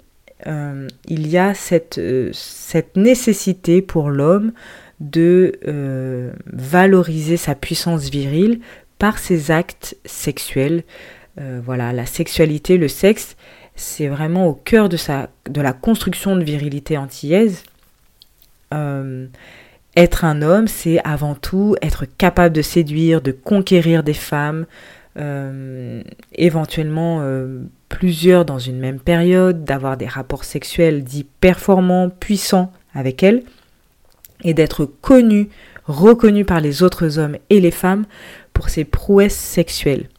[0.48, 4.52] euh, il y a cette, euh, cette nécessité pour l'homme
[5.00, 8.60] de euh, valoriser sa puissance virile
[9.00, 10.84] par ses actes sexuels.
[11.66, 13.36] voilà, la sexualité, le sexe,
[13.76, 14.98] c'est vraiment au cœur de,
[15.62, 17.64] la construction de virilité antillaise.
[19.96, 24.66] Être un homme, c'est avant tout être capable de séduire, de conquérir des femmes,
[25.18, 26.02] euh,
[26.34, 27.60] éventuellement euh,
[27.90, 33.44] plusieurs dans une même période, d'avoir des rapports sexuels dits performants, puissants avec elles,
[34.44, 35.50] et d'être connu,
[35.86, 38.06] reconnu par les autres hommes et les femmes
[38.52, 40.10] pour ses prouesses sexuelles.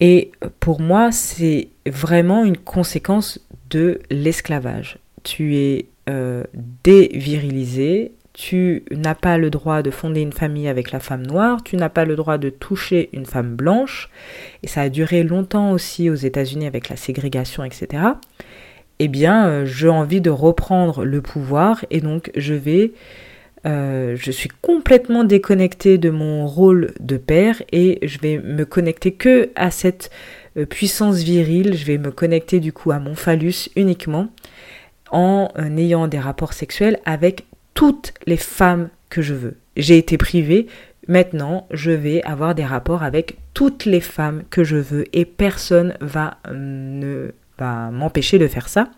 [0.00, 4.98] Et pour moi, c'est vraiment une conséquence de l'esclavage.
[5.22, 6.44] Tu es euh,
[6.82, 11.76] dévirilisé, tu n'as pas le droit de fonder une famille avec la femme noire, tu
[11.76, 14.08] n'as pas le droit de toucher une femme blanche,
[14.62, 18.02] et ça a duré longtemps aussi aux États-Unis avec la ségrégation, etc.
[18.98, 22.92] Eh bien, euh, j'ai envie de reprendre le pouvoir, et donc je vais,
[23.66, 29.12] euh, je suis complètement déconnectée de mon rôle de père, et je vais me connecter
[29.12, 30.10] que à cette
[30.56, 34.28] euh, puissance virile, je vais me connecter du coup à mon phallus uniquement
[35.10, 37.44] en ayant des rapports sexuels avec
[37.74, 39.56] toutes les femmes que je veux.
[39.76, 40.66] J'ai été privée,
[41.08, 45.94] maintenant je vais avoir des rapports avec toutes les femmes que je veux et personne
[46.02, 48.88] ne va m'empêcher de faire ça.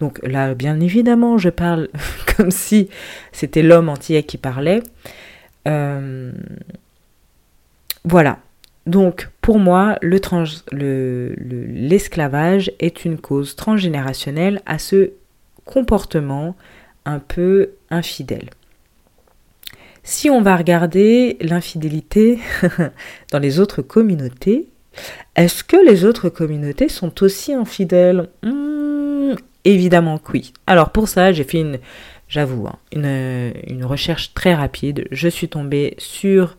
[0.00, 1.88] Donc là, bien évidemment, je parle
[2.36, 2.88] comme si
[3.32, 4.82] c'était l'homme entier qui parlait.
[5.66, 6.32] Euh,
[8.04, 8.38] voilà.
[8.86, 15.10] Donc pour moi, l'esclavage le, l'esclavage est une cause transgénérationnelle à ce
[15.64, 16.56] comportement
[17.04, 18.50] un peu infidèle.
[20.04, 22.38] Si on va regarder l'infidélité
[23.32, 24.68] dans les autres communautés,
[25.34, 28.28] est-ce que les autres communautés sont aussi infidèles?
[28.44, 28.85] Hmm,
[29.66, 30.52] Évidemment que oui.
[30.68, 31.80] Alors pour ça, j'ai fait une,
[32.28, 35.08] j'avoue, hein, une, recherche très rapide.
[35.10, 36.56] Je suis tombée sur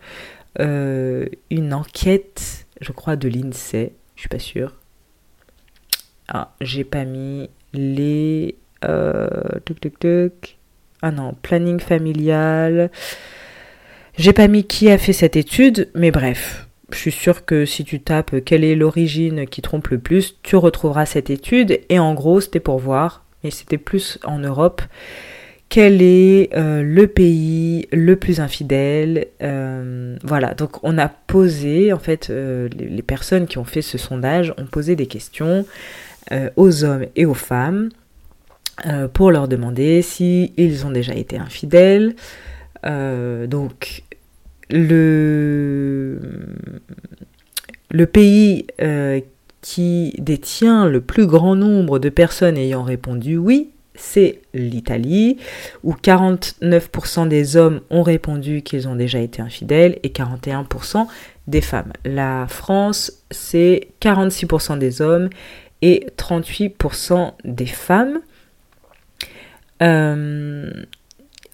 [0.60, 3.92] euh, une enquête, je crois, de l'INSEE.
[4.14, 4.74] Je suis pas sûre.
[6.28, 9.28] Ah, j'ai pas mis les euh,
[11.00, 12.90] ah non, planning familial.
[14.18, 16.67] J'ai pas mis qui a fait cette étude, mais bref.
[16.90, 20.56] Je suis sûre que si tu tapes quelle est l'origine qui trompe le plus, tu
[20.56, 21.80] retrouveras cette étude.
[21.88, 24.82] Et en gros, c'était pour voir, et c'était plus en Europe,
[25.68, 29.26] quel est euh, le pays le plus infidèle.
[29.42, 34.54] Euh, voilà, donc on a posé, en fait, les, personnes qui ont fait ce sondage
[34.56, 35.66] ont posé des questions
[36.56, 37.88] aux hommes et aux femmes
[38.86, 42.14] euh, pour leur demander si ils ont déjà été infidèles.
[42.86, 44.04] Euh, donc
[44.70, 46.20] le,
[48.12, 49.20] pays euh,
[49.60, 55.38] qui détient le plus grand nombre de personnes ayant répondu oui, c'est l'Italie,
[55.82, 61.06] où 49% des hommes ont répondu qu'ils ont déjà été infidèles et 41%
[61.46, 61.92] des femmes.
[62.04, 65.28] La France, c'est 46% des hommes
[65.82, 68.20] et 38% des femmes.
[69.82, 70.70] Euh,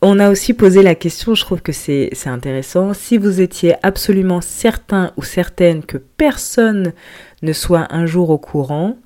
[0.05, 4.43] on a aussi posé la question, je trouve que c'est intéressant, si vous étiez absolument
[4.43, 6.93] certain ou certaine que personne
[7.41, 8.99] ne soit un jour au courant,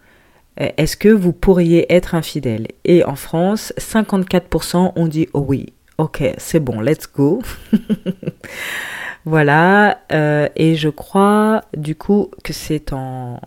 [0.61, 2.67] euh, est-ce que vous pourriez être infidèle?
[2.85, 7.43] Et en France, 54% ont dit oh oui, ok, c'est bon, let's go.
[9.25, 13.41] voilà, euh, et je crois du coup que c'est en,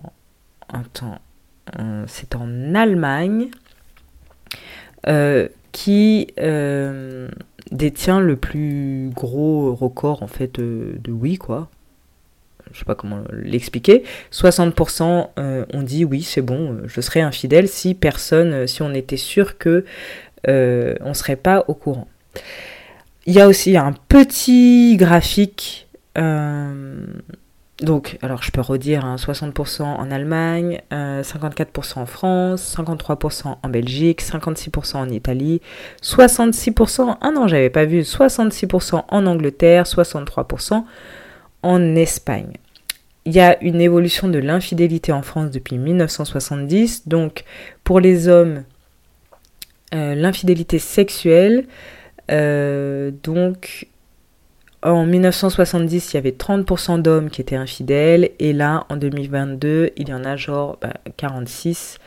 [2.08, 3.50] c'est en Allemagne
[5.72, 7.28] qui euh,
[7.72, 11.70] détient le plus gros record en fait euh, de oui quoi.
[12.74, 14.04] Je sais pas comment l'expliquer.
[14.32, 19.18] 60% euh, ont dit oui, c'est bon, je serais infidèle si personne, si on était
[19.18, 19.86] sûr que
[20.48, 22.08] on serait pas au courant.
[23.26, 25.88] Il y a aussi un petit graphique
[27.82, 34.22] donc, alors je peux redire, 60% hein, en Allemagne, 54% en France, 53% en Belgique,
[34.22, 35.62] 56% en Italie,
[36.04, 40.84] 66%, ah non, j'avais pas vu, 66% en Angleterre, 63%
[41.64, 42.54] en Espagne.
[43.26, 47.08] Il y a une évolution de l'infidélité en France depuis 1970.
[47.08, 47.44] Donc,
[47.84, 48.64] pour les hommes,
[49.94, 51.68] euh, l'infidélité sexuelle,
[52.32, 53.88] euh, donc
[54.84, 60.10] en 1970, il y avait 30% d'hommes qui étaient infidèles, et là, en 2022, il
[60.10, 60.80] y en a genre
[61.18, 61.98] 46,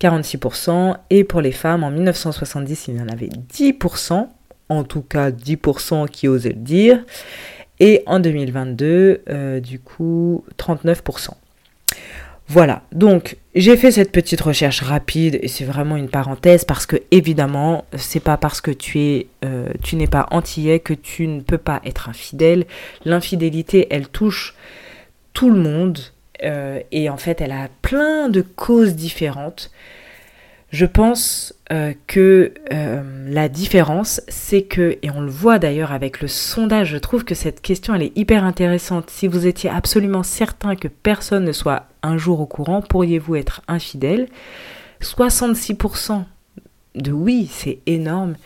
[0.00, 4.28] bah, 46%, et pour les femmes, en 1970, il y en avait 10%,
[4.70, 7.04] en tout cas 10% qui osaient le dire,
[7.80, 11.30] et en 2022, euh, du coup, 39%.
[12.46, 16.96] Voilà, donc j'ai fait cette petite recherche rapide et c'est vraiment une parenthèse parce que
[17.10, 21.40] évidemment, c'est pas parce que tu es euh, tu n'es pas antillais que tu ne
[21.40, 22.66] peux pas être infidèle.
[23.06, 24.54] L'infidélité, elle touche
[25.32, 25.98] tout le monde
[26.42, 29.70] euh, et en fait, elle a plein de causes différentes.
[30.70, 32.52] Je pense euh, que
[33.26, 37.36] la différence, c'est que, et on le voit d'ailleurs avec le sondage, je trouve que
[37.36, 39.08] cette question, elle est hyper intéressante.
[39.08, 43.62] Si vous étiez absolument certain que personne ne soit un jour au courant, pourriez-vous être
[43.66, 44.28] infidèle?
[45.00, 46.24] 66%
[46.94, 48.36] de oui, c'est énorme.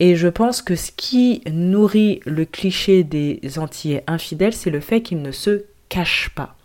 [0.00, 5.02] Et je pense que ce qui nourrit le cliché des Antillais infidèles, c'est le fait
[5.02, 6.56] qu'ils ne se cachent pas.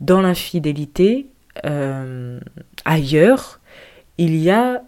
[0.00, 1.26] Dans l'infidélité,
[1.66, 2.40] euh,
[2.84, 3.60] ailleurs,
[4.16, 4.82] il y a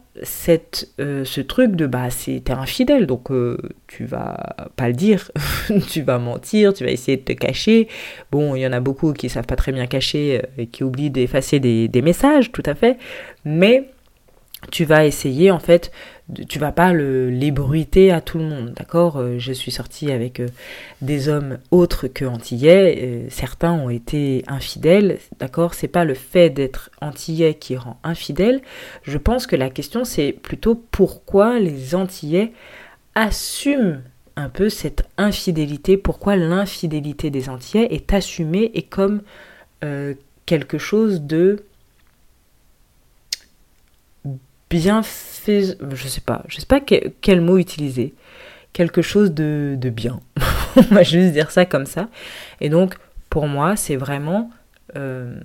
[0.99, 5.31] euh, ce truc de bah t'es infidèle donc euh, tu vas pas le dire
[5.88, 7.88] tu vas mentir tu vas essayer de te cacher.
[8.33, 11.11] Bon il y en a beaucoup qui savent pas très bien cacher et qui oublient
[11.11, 12.99] d'effacer des, messages tout à fait.
[13.44, 13.90] Mais
[14.70, 15.90] tu vas essayer en fait,
[16.49, 19.16] tu vas pas l'ébruiter à tout le monde, d'accord?
[19.16, 20.49] Euh, Je suis sortie avec euh,
[21.01, 25.75] des hommes autres que antillais, euh, certains ont été infidèles, d'accord?
[25.75, 28.61] C'est pas le fait d'être antillais qui rend infidèle.
[29.03, 32.53] Je pense que la question c'est plutôt pourquoi les antillais
[33.14, 34.03] assument
[34.37, 39.23] un peu cette infidélité, pourquoi l'infidélité des antillais est assumée et comme
[40.47, 41.64] quelque chose de
[44.71, 48.15] bien fait, je sais pas, je sais pas quel, mot utiliser,
[48.73, 50.21] quelque chose de, bien.
[50.77, 52.09] On va juste dire ça comme ça.
[52.61, 52.95] Et donc,
[53.29, 54.51] pour moi, c'est vraiment,
[54.97, 55.39] euh,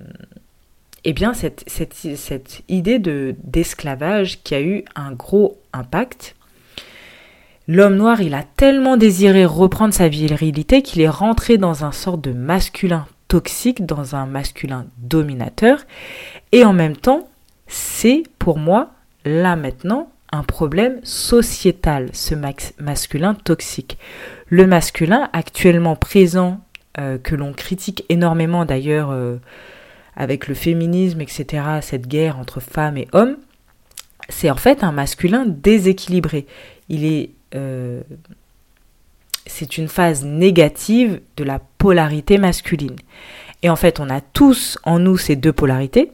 [1.04, 6.36] eh bien, cette, cette, cette idée de, d'esclavage qui a eu un gros impact.
[7.68, 12.16] L'homme noir, il a tellement désiré reprendre sa virilité qu'il est rentré dans un sort
[12.16, 15.80] de masculin toxique, dans un masculin dominateur.
[16.52, 17.28] Et en même temps,
[17.66, 18.92] c'est pour moi
[19.26, 23.98] là maintenant un problème sociétal, ce masculin toxique.
[24.48, 26.60] Le masculin actuellement présent,
[26.98, 29.36] euh, que l'on critique énormément d'ailleurs euh,
[30.16, 33.36] avec le féminisme, etc., cette guerre entre femmes et hommes,
[34.28, 36.46] c'est en fait un masculin déséquilibré.
[36.88, 37.30] Il est...
[37.54, 38.02] Euh,
[39.48, 42.96] c'est une phase négative de la polarité masculine.
[43.62, 46.10] Et en fait, on a tous en nous ces deux polarités,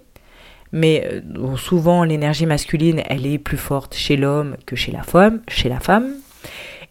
[0.72, 5.40] mais euh, souvent l'énergie masculine, elle est plus forte chez l'homme que chez la femme,
[5.48, 6.14] chez la femme.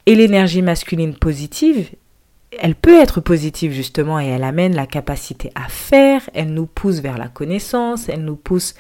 [0.06, 1.90] Et l'énergie masculine positive,
[2.60, 7.00] elle peut être positive justement et elle amène la capacité à faire, elle nous pousse
[7.00, 8.76] vers la connaissance, elle nous pousse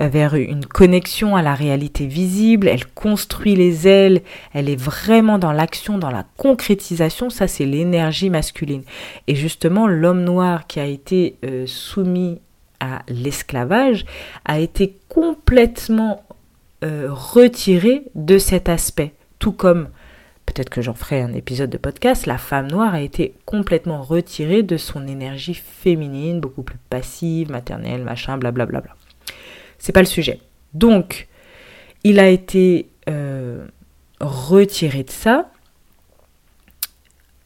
[0.00, 5.38] euh, vers une connexion à la réalité visible, elle construit les ailes, elle est vraiment
[5.38, 8.82] dans l'action, dans la concrétisation, ça c'est l'énergie masculine.
[9.26, 12.40] Et justement l'homme noir qui a été euh, soumis
[12.80, 14.04] à l'esclavage
[14.44, 16.24] a été complètement
[16.84, 19.12] euh, retiré de cet aspect.
[19.38, 19.88] Tout comme,
[20.46, 24.62] peut-être que j'en ferai un épisode de podcast, la femme noire a été complètement retirée
[24.62, 28.80] de son énergie féminine, beaucoup plus passive, maternelle, machin, blablabla.
[28.80, 29.34] Bla bla.
[29.78, 30.40] C'est pas le sujet.
[30.74, 31.28] Donc,
[32.04, 33.66] il a été euh,
[34.20, 35.50] retiré de ça.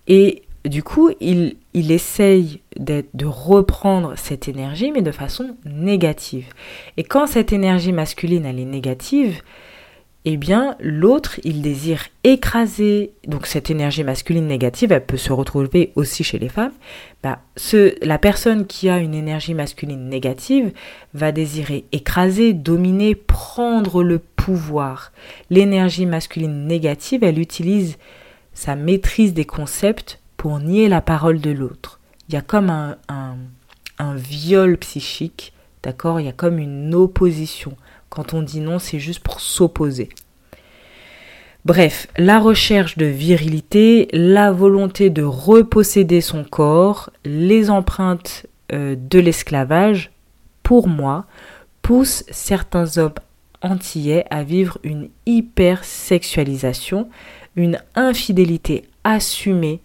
[0.08, 6.46] Et du coup, il, il essaye de reprendre cette énergie, mais de façon négative.
[6.96, 9.42] Et quand cette énergie masculine, est négative,
[10.24, 15.90] eh bien, l'autre, il désire écraser, donc cette énergie masculine négative, elle peut se retrouver
[15.96, 16.72] aussi chez les femmes.
[17.24, 20.70] Bah, ce, la personne qui a une énergie masculine négative
[21.12, 25.10] va désirer écraser, dominer, prendre le pouvoir.
[25.50, 27.98] L'énergie masculine négative, elle utilise
[28.52, 32.00] sa maîtrise des concepts pour nier la parole de l'autre.
[32.28, 33.36] Il y a comme un,
[34.16, 35.52] viol psychique,
[35.84, 36.18] d'accord?
[36.18, 37.76] Il y a comme une opposition.
[38.08, 40.08] Quand on dit non, c'est juste pour s'opposer.
[41.64, 49.20] Bref, la recherche de virilité, la volonté de reposséder son corps, les empreintes euh, de
[49.20, 50.10] l'esclavage,
[50.64, 51.26] pour moi,
[51.82, 53.14] pousse certains hommes
[53.62, 57.08] antillais à vivre une hypersexualisation,
[57.54, 59.80] une infidélité assumée,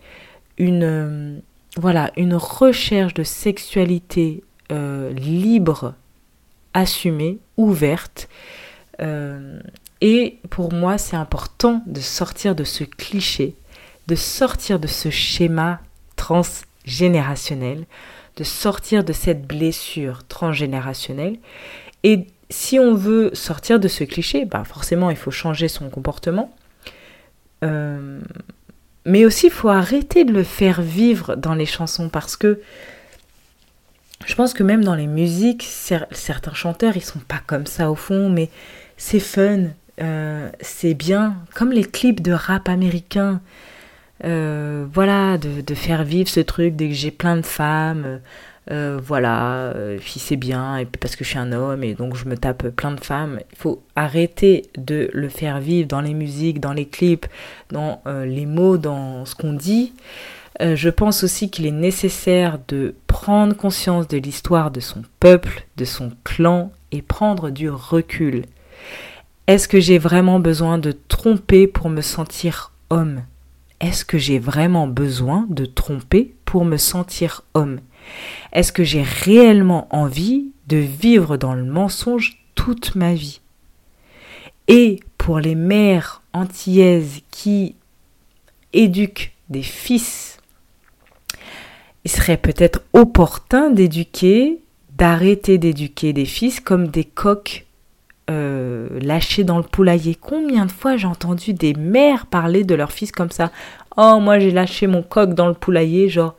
[0.57, 1.39] une, euh,
[1.77, 5.93] voilà, une recherche de sexualité euh, libre,
[6.73, 8.27] assumée, ouverte.
[8.99, 9.59] Euh,
[10.01, 13.55] et pour moi, c'est important de sortir de ce cliché,
[14.07, 15.79] de sortir de ce schéma
[16.15, 17.85] transgénérationnel,
[18.35, 21.37] de sortir de cette blessure transgénérationnelle.
[22.03, 26.55] Et si on veut sortir de ce cliché, bah forcément, il faut changer son comportement.
[29.07, 32.59] Mais aussi, il faut arrêter de le faire vivre dans les chansons parce que
[34.25, 37.95] je pense que même dans les musiques, certains chanteurs, ils sont pas comme ça au
[37.95, 38.49] fond, mais
[38.97, 39.67] c'est fun,
[40.01, 43.41] euh, c'est bien, comme les clips de rap américain.
[44.25, 48.19] Euh, voilà, de, de, faire vivre ce truc dès que j'ai plein de femmes,
[48.69, 52.15] euh, voilà, euh, puis c'est bien, et parce que je suis un homme, et donc
[52.15, 53.39] je me tape plein de femmes.
[53.51, 57.27] Il faut arrêter de le faire vivre dans les musiques, dans les clips,
[57.71, 59.93] dans euh, les mots, dans ce qu'on dit.
[60.59, 65.85] je pense aussi qu'il est nécessaire de prendre conscience de l'histoire de son peuple, de
[65.85, 68.45] son clan, et prendre du recul.
[69.45, 73.21] Est-ce que j'ai vraiment besoin de tromper pour me sentir homme?
[73.79, 77.79] Est-ce que j'ai vraiment besoin de tromper pour me sentir homme?
[78.51, 83.41] Est-ce que j'ai réellement envie de vivre dans le mensonge toute ma vie?
[84.67, 87.75] Et pour les mères antillaises qui
[88.73, 90.39] éduquent des fils,
[92.03, 94.59] il serait peut-être opportun d'éduquer,
[94.97, 97.65] d'arrêter d'éduquer des fils comme des coqs
[98.29, 100.15] euh, lâchés dans le poulailler.
[100.15, 103.51] Combien de fois j'ai entendu des mères parler de leur fils comme ça?
[103.95, 106.35] Oh, moi j'ai lâché mon coq dans le poulailler, genre,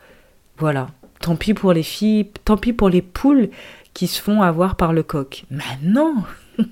[0.58, 0.88] voilà.
[1.20, 3.50] Tant pis pour les filles, tant pis pour les poules
[3.94, 5.44] qui se font avoir par le coq.
[5.50, 6.14] Mais non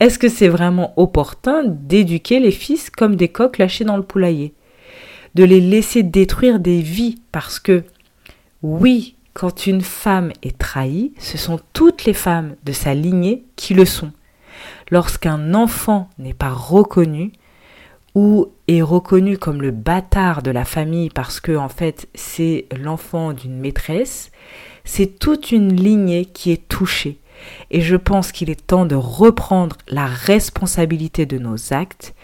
[0.00, 4.54] Est-ce que c'est vraiment opportun d'éduquer les fils comme des coqs lâchés dans le poulailler?
[5.34, 7.84] De les laisser détruire des vies parce que,
[8.62, 13.74] oui, quand une femme est trahie, ce sont toutes les femmes de sa lignée qui
[13.74, 14.12] le sont.
[14.90, 17.32] Lorsqu'un enfant n'est pas reconnu,
[18.14, 23.32] ou est reconnu comme le bâtard de la famille parce que en fait c'est l'enfant
[23.32, 24.30] d'une maîtresse,
[24.84, 27.18] c'est toute une lignée qui est touchée.
[27.70, 32.14] Et je pense qu'il est temps de reprendre la responsabilité de nos actes,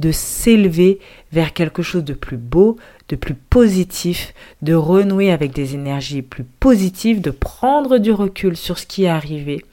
[0.00, 0.98] de s'élever
[1.32, 2.76] vers quelque chose de plus beau,
[3.08, 8.78] de plus positif, de renouer avec des énergies plus positives, de prendre du recul sur
[8.78, 9.64] ce qui est arrivé.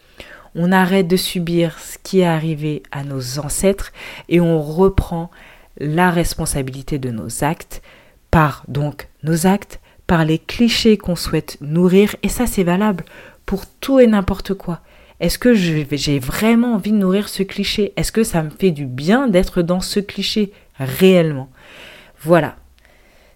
[0.56, 3.92] On arrête de subir ce qui est arrivé à nos ancêtres
[4.30, 5.32] et on reprend
[5.84, 7.82] la responsabilité de nos actes
[8.32, 13.06] par donc nos actes, par les clichés qu'on souhaite nourrir, et ça c'est valable
[13.46, 14.82] pour tout et n'importe quoi.
[15.20, 17.94] Est-ce que j'ai vraiment envie de nourrir ce cliché?
[17.96, 21.50] Est-ce que ça me fait du bien d'être dans ce cliché réellement?
[22.22, 22.56] Voilà,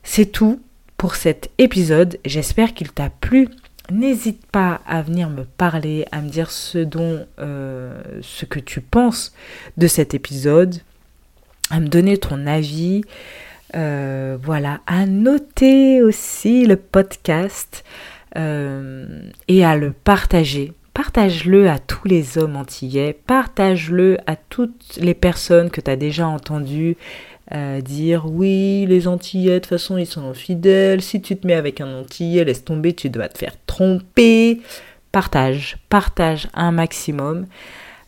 [0.04, 0.60] c'est tout
[0.98, 2.18] pour cet épisode.
[2.26, 3.50] J'espère qu'il t'a plu.
[3.92, 8.82] N'hésite pas à venir me parler, à me dire ce dont, euh, ce que tu
[8.82, 9.34] penses
[9.78, 10.82] de cet épisode,
[11.70, 13.02] à me donner ton avis.
[13.76, 17.84] Euh, voilà, à noter aussi le podcast
[18.38, 20.74] euh, et à le partager.
[20.94, 26.28] Partage-le à tous les hommes antillais, partage-le à toutes les personnes que tu as déjà
[26.28, 26.98] entendues
[27.54, 31.02] euh, dire oui, les antillais, de toute façon, ils sont infidèles.
[31.02, 34.62] Si tu te mets avec un antillais, laisse tomber, tu dois te faire tromper.
[35.14, 37.46] Partage, partage un maximum.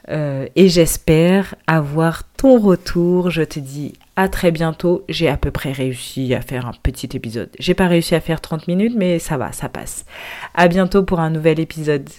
[0.10, 3.30] Euh, et j'espère avoir ton retour.
[3.30, 5.04] Je te dis à très bientôt.
[5.10, 7.50] J'ai à peu près réussi à faire un petit épisode.
[7.60, 10.06] J'ai pas réussi à faire 30 minutes, mais ça va, ça passe.
[10.56, 12.10] À bientôt pour un nouvel épisode.